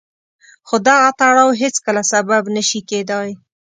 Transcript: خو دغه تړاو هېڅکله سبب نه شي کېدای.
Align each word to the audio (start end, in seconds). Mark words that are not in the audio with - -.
خو 0.67 0.75
دغه 0.87 1.09
تړاو 1.19 1.49
هېڅکله 1.61 2.01
سبب 2.11 2.43
نه 2.55 2.63
شي 2.69 2.79
کېدای. 2.89 3.29